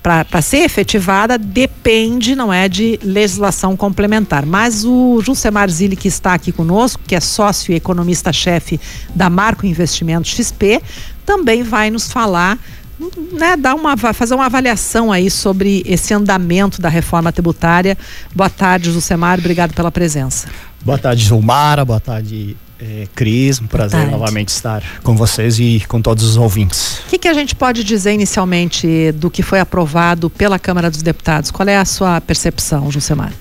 para 0.02 0.42
ser 0.42 0.60
efetivada, 0.60 1.38
depende, 1.38 2.38
não 2.38 2.54
é, 2.54 2.70
de 2.70 3.01
legislação 3.04 3.76
complementar. 3.76 4.46
Mas 4.46 4.84
o 4.86 5.22
Jusemar 5.22 5.70
Zilli, 5.70 5.96
que 5.96 6.08
está 6.08 6.34
aqui 6.34 6.52
conosco, 6.52 7.02
que 7.06 7.16
é 7.16 7.20
sócio 7.20 7.72
e 7.72 7.76
economista 7.76 8.32
chefe 8.32 8.80
da 9.16 9.30
Marco 9.30 9.66
Investimentos 9.66 10.32
XP, 10.32 10.82
também 11.26 11.64
vai 11.64 11.90
nos 11.90 12.12
falar 12.12 12.58
né, 13.32 13.58
dar 13.58 13.74
uma, 13.74 13.98
fazer 13.98 14.36
uma 14.36 14.46
avaliação 14.46 15.12
aí 15.12 15.32
sobre 15.32 15.82
esse 15.86 16.14
andamento 16.14 16.82
da 16.82 16.90
reforma 16.90 17.32
tributária. 17.32 17.98
Boa 18.36 18.50
tarde, 18.50 18.92
Jusemar, 18.92 19.40
obrigado 19.40 19.74
pela 19.74 19.92
presença. 19.92 20.48
Boa 20.84 20.98
tarde, 20.98 21.24
Gilmara, 21.24 21.84
boa 21.84 22.00
tarde, 22.00 22.56
é, 22.82 23.08
Cris, 23.14 23.62
um 23.62 23.68
prazer 23.68 24.10
novamente 24.10 24.50
estar 24.50 24.84
com 25.04 25.16
vocês 25.16 25.60
e 25.60 25.84
com 25.88 26.02
todos 26.02 26.24
os 26.24 26.38
ouvintes. 26.38 27.00
O 27.06 27.10
que, 27.10 27.20
que, 27.20 27.28
a 27.28 27.34
gente 27.34 27.54
pode 27.56 27.84
dizer 27.84 28.14
inicialmente 28.14 29.12
do 29.14 29.30
que 29.30 29.44
foi 29.44 29.60
aprovado 29.60 30.30
pela 30.30 30.58
Câmara 30.58 30.90
dos 30.90 31.02
Deputados? 31.02 31.52
Qual 31.52 31.68
é 31.68 31.78
a 31.78 31.86
sua 31.86 32.20
percepção, 32.20 32.92
Jusemar? 32.92 33.32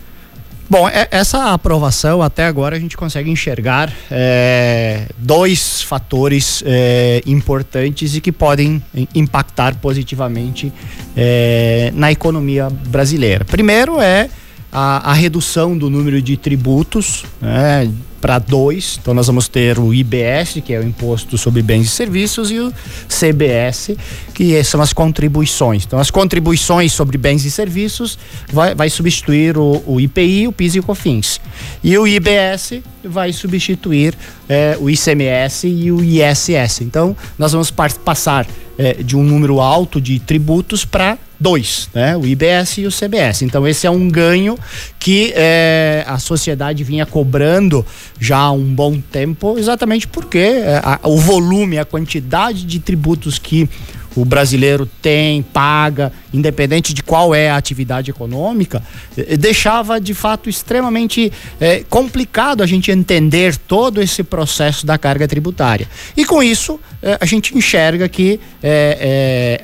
Bom, 0.68 0.88
é, 0.88 1.08
essa 1.10 1.52
aprovação 1.52 2.22
até 2.22 2.46
agora 2.46 2.76
a 2.76 2.78
gente 2.78 2.96
consegue 2.96 3.28
enxergar 3.28 3.92
é, 4.08 5.06
dois 5.18 5.82
fatores 5.82 6.62
é, 6.64 7.20
importantes 7.26 8.14
e 8.14 8.20
que 8.20 8.30
podem 8.30 8.80
impactar 9.12 9.74
positivamente 9.76 10.72
é, 11.16 11.90
na 11.92 12.12
economia 12.12 12.70
brasileira. 12.70 13.44
Primeiro 13.44 14.00
é 14.00 14.30
a, 14.72 15.10
a 15.10 15.12
redução 15.12 15.76
do 15.76 15.90
número 15.90 16.22
de 16.22 16.36
tributos, 16.36 17.24
né, 17.40 17.90
para 18.20 18.38
dois. 18.38 18.98
Então 19.00 19.14
nós 19.14 19.26
vamos 19.26 19.48
ter 19.48 19.78
o 19.78 19.94
IBS, 19.94 20.60
que 20.64 20.72
é 20.72 20.78
o 20.78 20.82
Imposto 20.82 21.38
sobre 21.38 21.62
Bens 21.62 21.86
e 21.86 21.88
Serviços, 21.88 22.50
e 22.50 22.58
o 22.58 22.72
CBS, 23.08 23.96
que 24.34 24.62
são 24.62 24.80
as 24.80 24.92
contribuições. 24.92 25.84
Então 25.86 25.98
as 25.98 26.10
contribuições 26.10 26.92
sobre 26.92 27.16
bens 27.16 27.44
e 27.44 27.50
serviços 27.50 28.18
vai, 28.52 28.74
vai 28.74 28.90
substituir 28.90 29.56
o, 29.56 29.82
o 29.86 30.00
IPI, 30.00 30.48
o 30.48 30.52
PIS 30.52 30.74
e 30.74 30.80
o 30.80 30.82
COFINS. 30.82 31.40
E 31.82 31.96
o 31.96 32.06
IBS 32.06 32.80
vai 33.02 33.32
substituir 33.32 34.14
é, 34.48 34.76
o 34.78 34.90
ICMS 34.90 35.66
e 35.66 35.90
o 35.90 36.04
ISS. 36.04 36.82
Então 36.82 37.16
nós 37.38 37.52
vamos 37.52 37.70
passar 37.70 38.46
é, 38.76 38.94
de 39.02 39.16
um 39.16 39.24
número 39.24 39.60
alto 39.60 40.00
de 40.00 40.18
tributos 40.20 40.84
para 40.84 41.16
dois, 41.40 41.88
né? 41.94 42.16
O 42.16 42.26
IBS 42.26 42.78
e 42.78 42.86
o 42.86 42.90
CBS. 42.90 43.42
Então 43.42 43.66
esse 43.66 43.86
é 43.86 43.90
um 43.90 44.08
ganho 44.08 44.58
que 44.98 45.32
é, 45.34 46.04
a 46.06 46.18
sociedade 46.18 46.84
vinha 46.84 47.06
cobrando 47.06 47.84
já 48.20 48.36
há 48.36 48.52
um 48.52 48.74
bom 48.74 49.00
tempo, 49.00 49.58
exatamente 49.58 50.06
porque 50.06 50.38
é, 50.38 50.80
a, 50.84 51.00
o 51.04 51.16
volume, 51.16 51.78
a 51.78 51.84
quantidade 51.84 52.64
de 52.64 52.78
tributos 52.78 53.38
que 53.38 53.68
o 54.14 54.24
brasileiro 54.24 54.86
tem, 55.00 55.40
paga, 55.40 56.12
independente 56.32 56.94
de 56.94 57.02
qual 57.02 57.34
é 57.34 57.50
a 57.50 57.56
atividade 57.56 58.10
econômica, 58.10 58.82
eh, 59.16 59.36
deixava 59.36 60.00
de 60.00 60.14
fato 60.14 60.48
extremamente 60.48 61.32
eh, 61.60 61.84
complicado 61.88 62.62
a 62.62 62.66
gente 62.66 62.90
entender 62.90 63.56
todo 63.56 64.00
esse 64.00 64.22
processo 64.22 64.86
da 64.86 64.96
carga 64.96 65.28
tributária. 65.28 65.88
E 66.16 66.24
com 66.24 66.42
isso, 66.42 66.80
eh, 67.02 67.18
a 67.20 67.26
gente 67.26 67.56
enxerga 67.56 68.08
que 68.08 68.40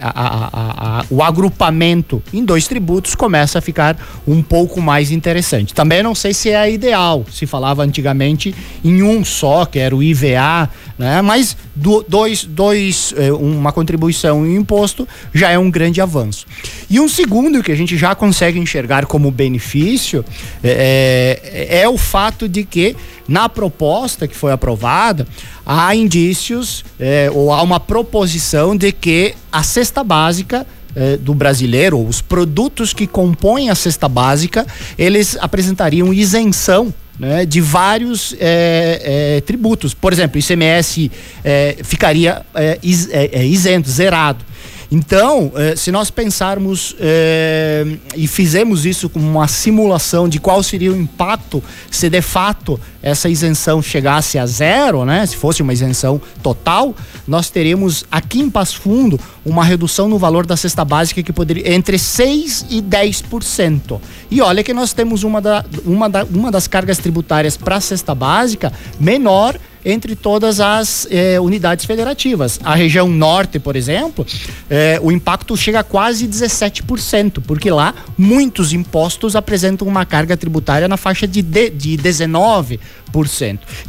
a, 0.00 0.08
a, 0.08 1.00
a, 1.00 1.04
o 1.10 1.22
agrupamento 1.22 2.22
em 2.32 2.44
dois 2.44 2.66
tributos 2.66 3.14
começa 3.14 3.58
a 3.58 3.60
ficar 3.62 3.96
um 4.26 4.42
pouco 4.42 4.80
mais 4.80 5.10
interessante. 5.10 5.74
Também 5.74 6.02
não 6.02 6.14
sei 6.14 6.32
se 6.32 6.50
é 6.50 6.70
ideal, 6.70 7.24
se 7.30 7.46
falava 7.46 7.82
antigamente 7.82 8.54
em 8.84 9.02
um 9.02 9.24
só, 9.24 9.64
que 9.66 9.78
era 9.78 9.94
o 9.94 10.02
IVA, 10.02 10.68
né? 10.98 11.20
mas 11.22 11.56
do, 11.74 12.04
dois, 12.08 12.44
dois, 12.44 13.14
uma 13.38 13.72
contribuição 13.72 14.26
isenção 14.26 14.46
em 14.46 14.56
imposto 14.56 15.06
já 15.32 15.50
é 15.50 15.58
um 15.58 15.70
grande 15.70 16.00
avanço. 16.00 16.46
E 16.88 17.00
um 17.00 17.08
segundo 17.08 17.62
que 17.62 17.72
a 17.72 17.74
gente 17.74 17.96
já 17.96 18.14
consegue 18.14 18.58
enxergar 18.58 19.06
como 19.06 19.30
benefício 19.30 20.24
é, 20.62 21.40
é, 21.70 21.80
é 21.82 21.88
o 21.88 21.98
fato 21.98 22.48
de 22.48 22.64
que 22.64 22.96
na 23.28 23.48
proposta 23.48 24.28
que 24.28 24.36
foi 24.36 24.52
aprovada 24.52 25.26
há 25.64 25.94
indícios 25.94 26.84
é, 26.98 27.30
ou 27.32 27.52
há 27.52 27.60
uma 27.62 27.80
proposição 27.80 28.76
de 28.76 28.92
que 28.92 29.34
a 29.50 29.62
cesta 29.62 30.04
básica 30.04 30.66
é, 30.94 31.16
do 31.16 31.34
brasileiro, 31.34 32.02
os 32.02 32.22
produtos 32.22 32.92
que 32.92 33.06
compõem 33.06 33.68
a 33.68 33.74
cesta 33.74 34.08
básica, 34.08 34.66
eles 34.96 35.36
apresentariam 35.40 36.12
isenção 36.14 36.94
né, 37.18 37.44
de 37.44 37.60
vários 37.60 38.34
é, 38.38 39.36
é, 39.36 39.40
tributos. 39.42 39.92
Por 39.92 40.12
exemplo, 40.12 40.38
ICMS 40.38 41.10
é, 41.44 41.76
ficaria 41.82 42.42
é, 42.54 43.44
isento, 43.44 43.90
zerado. 43.90 44.44
Então, 44.90 45.52
eh, 45.56 45.74
se 45.74 45.90
nós 45.90 46.10
pensarmos 46.10 46.94
eh, 47.00 47.84
e 48.14 48.28
fizemos 48.28 48.86
isso 48.86 49.08
como 49.08 49.28
uma 49.28 49.48
simulação 49.48 50.28
de 50.28 50.38
qual 50.38 50.62
seria 50.62 50.92
o 50.92 50.96
impacto 50.96 51.62
se 51.90 52.08
de 52.08 52.22
fato 52.22 52.78
essa 53.02 53.28
isenção 53.28 53.82
chegasse 53.82 54.38
a 54.38 54.46
zero, 54.46 55.04
né? 55.04 55.26
Se 55.26 55.36
fosse 55.36 55.60
uma 55.62 55.72
isenção 55.72 56.20
total, 56.42 56.94
nós 57.26 57.50
teríamos 57.50 58.04
aqui 58.10 58.40
em 58.40 58.50
Passo 58.50 58.80
Fundo 58.80 59.18
uma 59.44 59.64
redução 59.64 60.08
no 60.08 60.18
valor 60.18 60.46
da 60.46 60.56
cesta 60.56 60.84
básica 60.84 61.22
que 61.22 61.32
poderia 61.32 61.74
entre 61.74 61.98
6 61.98 62.66
e 62.70 62.80
10%. 62.80 64.00
E 64.30 64.40
olha 64.40 64.62
que 64.62 64.72
nós 64.72 64.92
temos 64.92 65.24
uma, 65.24 65.40
da, 65.40 65.64
uma, 65.84 66.08
da, 66.08 66.24
uma 66.24 66.50
das 66.50 66.66
cargas 66.68 66.98
tributárias 66.98 67.56
para 67.56 67.76
a 67.76 67.80
cesta 67.80 68.14
básica 68.14 68.72
menor 69.00 69.56
entre 69.86 70.16
todas 70.16 70.58
as 70.58 71.06
eh, 71.12 71.38
unidades 71.38 71.84
federativas. 71.84 72.58
A 72.64 72.74
região 72.74 73.08
norte, 73.08 73.60
por 73.60 73.76
exemplo, 73.76 74.26
eh, 74.68 74.98
o 75.00 75.12
impacto 75.12 75.56
chega 75.56 75.78
a 75.78 75.84
quase 75.84 76.26
17%, 76.26 77.40
porque 77.46 77.70
lá 77.70 77.94
muitos 78.18 78.72
impostos 78.72 79.36
apresentam 79.36 79.86
uma 79.86 80.04
carga 80.04 80.36
tributária 80.36 80.88
na 80.88 80.96
faixa 80.96 81.24
de, 81.24 81.40
de, 81.40 81.70
de 81.70 81.96
19%. 81.96 82.80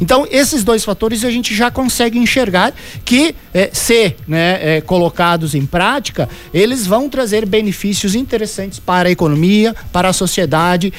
Então, 0.00 0.26
esses 0.30 0.62
dois 0.62 0.84
fatores 0.84 1.24
a 1.24 1.30
gente 1.30 1.54
já 1.54 1.70
consegue 1.70 2.18
enxergar 2.18 2.72
que, 3.04 3.34
eh, 3.52 3.68
se 3.72 4.14
né, 4.26 4.80
colocados 4.82 5.54
em 5.54 5.66
prática, 5.66 6.28
eles 6.54 6.86
vão 6.86 7.10
trazer 7.10 7.44
benefícios 7.44 8.14
interessantes 8.14 8.78
para 8.78 9.08
a 9.08 9.12
economia, 9.12 9.74
para 9.92 10.08
a 10.08 10.12
sociedade, 10.12 10.92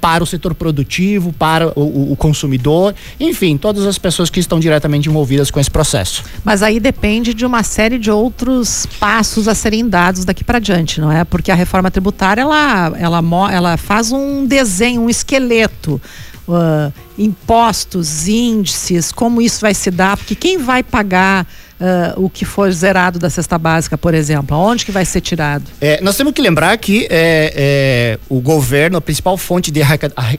para 0.00 0.22
o 0.22 0.26
setor 0.26 0.54
produtivo, 0.54 1.32
para 1.32 1.72
o, 1.78 2.12
o 2.12 2.16
consumidor, 2.16 2.94
enfim, 3.18 3.58
todas 3.58 3.84
as 3.84 3.98
pessoas 3.98 4.27
pessoas 4.28 4.30
que 4.30 4.40
estão 4.40 4.60
diretamente 4.60 5.08
envolvidas 5.08 5.50
com 5.50 5.58
esse 5.58 5.70
processo. 5.70 6.22
Mas 6.44 6.62
aí 6.62 6.78
depende 6.78 7.34
de 7.34 7.44
uma 7.44 7.62
série 7.62 7.98
de 7.98 8.10
outros 8.10 8.86
passos 9.00 9.48
a 9.48 9.54
serem 9.54 9.88
dados 9.88 10.24
daqui 10.24 10.44
para 10.44 10.58
diante, 10.58 11.00
não 11.00 11.10
é? 11.10 11.24
Porque 11.24 11.50
a 11.50 11.54
reforma 11.54 11.90
tributária 11.90 12.42
ela, 12.42 12.92
ela, 12.96 13.22
ela 13.50 13.76
faz 13.76 14.12
um 14.12 14.46
desenho, 14.46 15.02
um 15.02 15.10
esqueleto. 15.10 16.00
Uh, 16.46 16.90
impostos, 17.18 18.26
índices, 18.26 19.12
como 19.12 19.42
isso 19.42 19.60
vai 19.60 19.74
se 19.74 19.90
dar, 19.90 20.16
porque 20.16 20.34
quem 20.34 20.56
vai 20.56 20.82
pagar 20.82 21.46
uh, 21.80 22.22
o 22.22 22.28
que 22.28 22.44
for 22.44 22.70
zerado 22.72 23.18
da 23.18 23.30
cesta 23.30 23.58
básica, 23.58 23.96
por 23.96 24.14
exemplo? 24.14 24.56
Onde 24.56 24.84
que 24.84 24.92
vai 24.92 25.04
ser 25.04 25.20
tirado? 25.20 25.64
É, 25.80 26.00
nós 26.00 26.16
temos 26.16 26.32
que 26.32 26.42
lembrar 26.42 26.76
que 26.78 27.06
é, 27.10 27.52
é, 27.54 28.18
o 28.28 28.40
governo, 28.40 28.98
a 28.98 29.00
principal 29.00 29.36
fonte 29.36 29.70
de 29.70 29.80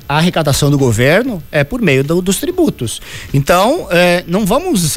arrecadação 0.07 0.69
do 0.69 0.77
governo 0.77 1.41
é 1.51 1.63
por 1.63 1.81
meio 1.81 2.03
do, 2.03 2.21
dos 2.21 2.37
tributos. 2.37 3.01
Então, 3.33 3.87
é, 3.91 4.23
não, 4.27 4.45
vamos 4.45 4.95